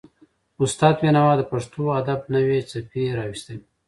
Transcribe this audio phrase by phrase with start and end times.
[0.63, 3.57] استاد بینوا د پښتو ادب نوې څپې راوستلې.